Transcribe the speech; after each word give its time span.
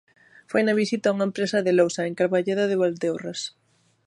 Foi 0.51 0.61
na 0.63 0.77
visita 0.81 1.05
a 1.07 1.13
unha 1.15 1.27
empresa 1.29 1.63
de 1.65 1.75
lousa 1.79 2.01
en 2.09 2.17
Carballeda 2.19 2.63
de 2.71 2.79
Valdeorras. 2.81 3.39